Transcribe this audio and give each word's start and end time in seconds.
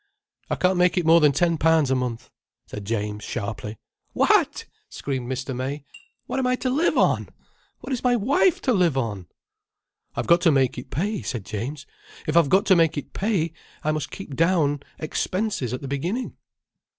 "I 0.49 0.55
can't 0.55 0.79
make 0.79 0.97
it 0.97 1.05
more 1.05 1.19
than 1.21 1.31
ten 1.31 1.59
pounds 1.59 1.91
a 1.91 1.95
month," 1.95 2.31
said 2.65 2.85
James 2.85 3.23
sharply. 3.23 3.77
"What!" 4.13 4.65
screamed 4.89 5.31
Mr. 5.31 5.55
May. 5.55 5.85
"What 6.25 6.39
am 6.39 6.47
I 6.47 6.55
to 6.55 6.71
live 6.71 6.97
on? 6.97 7.29
What 7.81 7.93
is 7.93 8.03
my 8.03 8.15
wife 8.15 8.61
to 8.63 8.73
live 8.73 8.97
on?" 8.97 9.27
"I've 10.15 10.25
got 10.25 10.41
to 10.41 10.51
make 10.51 10.79
it 10.79 10.89
pay," 10.89 11.21
said 11.21 11.45
James. 11.45 11.85
"If 12.25 12.35
I've 12.35 12.49
got 12.49 12.65
to 12.65 12.75
make 12.75 12.97
it 12.97 13.13
pay, 13.13 13.53
I 13.83 13.91
must 13.91 14.09
keep 14.09 14.35
down 14.35 14.79
expenses 14.97 15.71
at 15.71 15.81
the 15.81 15.87
beginning." 15.87 16.35